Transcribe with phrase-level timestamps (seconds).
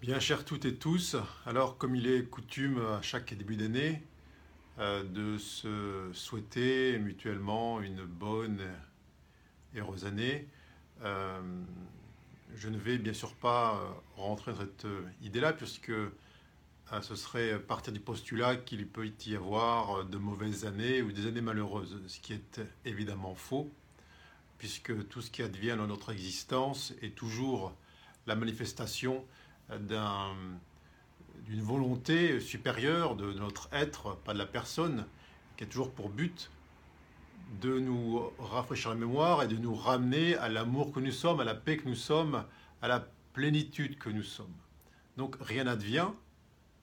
[0.00, 4.02] Bien chers toutes et tous, alors comme il est coutume à chaque début d'année
[4.78, 8.62] euh, de se souhaiter mutuellement une bonne
[9.74, 10.48] et heureuse année,
[11.02, 11.42] euh,
[12.54, 14.86] je ne vais bien sûr pas euh, rentrer dans cette
[15.20, 15.92] idée-là puisque
[17.02, 21.42] ce serait partir du postulat qu'il peut y avoir de mauvaises années ou des années
[21.42, 23.70] malheureuses, ce qui est évidemment faux
[24.56, 27.74] puisque tout ce qui advient dans notre existence est toujours
[28.26, 29.26] la manifestation
[29.78, 35.06] d'une volonté supérieure de, notre être, pas de la personne,
[35.56, 36.50] qui a toujours pour but
[37.60, 41.44] de nous rafraîchir la mémoire et de nous ramener à l'amour que nous sommes, à
[41.44, 42.44] la paix que nous sommes,
[42.82, 44.54] à la plénitude que nous sommes.
[45.16, 46.10] Donc rien n'advient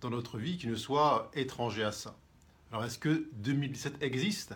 [0.00, 2.16] dans notre vie qui ne soit étranger à ça.
[2.72, 4.54] Alors est-ce que 2017 existe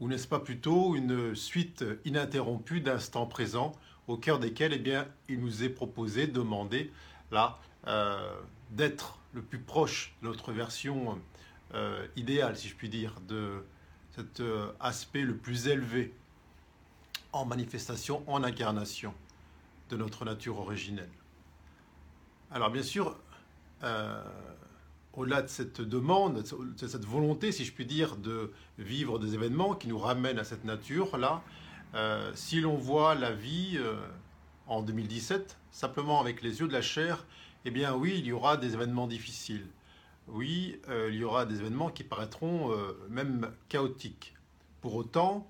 [0.00, 3.72] ou n'est-ce pas plutôt une suite ininterrompue d'instants présents
[4.08, 6.90] au cœur desquels eh bien, il nous est proposé, demandé
[7.32, 11.18] là, euh, d'être le plus proche de notre version
[11.74, 13.64] euh, idéale, si je puis dire, de
[14.14, 16.14] cet euh, aspect le plus élevé
[17.32, 19.14] en manifestation, en incarnation
[19.88, 21.10] de notre nature originelle.
[22.50, 23.16] Alors bien sûr,
[25.14, 29.74] au-delà de cette demande, de cette volonté, si je puis dire, de vivre des événements
[29.74, 31.42] qui nous ramènent à cette nature-là,
[32.34, 33.78] si l'on voit la vie
[34.72, 37.26] en 2017, simplement avec les yeux de la chair,
[37.64, 39.66] eh bien oui, il y aura des événements difficiles.
[40.28, 44.34] Oui, euh, il y aura des événements qui paraîtront euh, même chaotiques.
[44.80, 45.46] Pour autant,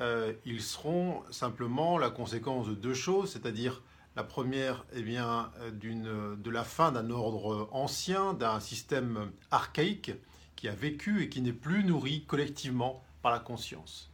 [0.00, 3.82] euh, ils seront simplement la conséquence de deux choses, c'est-à-dire
[4.16, 10.12] la première, eh bien, de la fin d'un ordre ancien, d'un système archaïque
[10.54, 14.12] qui a vécu et qui n'est plus nourri collectivement par la conscience.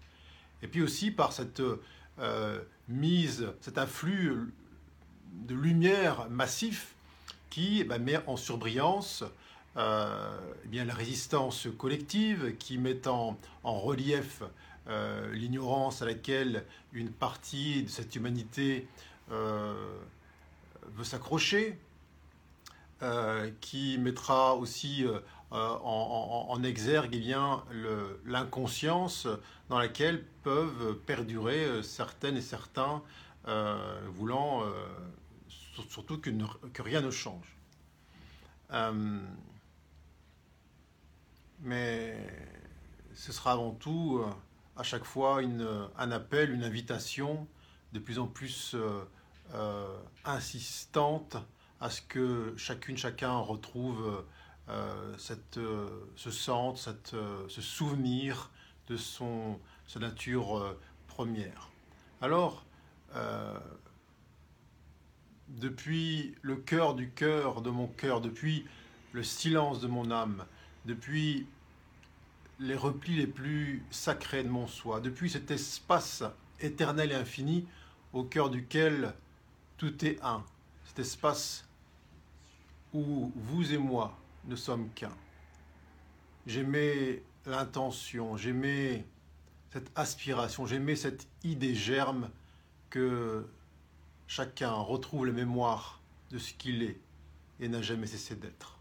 [0.63, 1.63] Et puis aussi par cette
[2.89, 4.53] mise, cet afflux
[5.33, 6.95] de lumière massif
[7.51, 9.25] qui eh ben, met en surbrillance
[9.77, 14.43] euh, eh bien, la résistance collective, qui met en, relief
[14.89, 18.89] euh, l'ignorance à laquelle une partie de cette humanité
[19.31, 19.75] euh,
[20.95, 21.79] veut s'accrocher,
[23.63, 25.07] qui mettra aussi
[25.51, 27.35] en, exergue eh
[28.25, 29.27] l'inconscience
[29.69, 33.03] dans laquelle peuvent perdurer certaines et certains
[34.09, 34.65] voulant
[35.89, 37.57] surtout que, rien ne change.
[38.73, 39.21] Euh,
[41.61, 42.17] mais
[43.15, 44.31] ce sera avant tout, euh,
[44.77, 45.41] à chaque fois,
[45.99, 47.47] un appel, une invitation
[47.93, 48.77] de plus en plus
[49.55, 51.37] euh, insistante
[51.81, 54.25] à ce que chacune, chacun retrouve
[55.19, 55.59] cette,
[56.17, 57.17] ce centre, cette,
[57.49, 58.51] ce souvenir
[58.89, 60.77] de son, sa nature
[61.09, 61.71] première.
[62.21, 62.65] Alors,
[65.49, 68.65] depuis le cœur du cœur de mon cœur, depuis
[69.13, 70.45] le silence de mon âme,
[70.85, 71.47] depuis
[72.61, 76.23] les replis les plus sacrés de mon soi, depuis cet espace
[76.61, 77.67] éternel et infini
[78.13, 79.15] au cœur duquel
[79.79, 80.45] tout est un,
[80.85, 81.67] cet espace
[82.93, 85.17] où vous et moi ne sommes qu'un.
[86.47, 89.05] J'aimais l'intention, j'aimais
[89.73, 92.31] cette aspiration, j'aimais cette idée germe
[92.89, 93.47] que
[94.27, 96.99] chacun retrouve la mémoire de ce qu'il est
[97.61, 98.80] et n'a jamais cessé d'être.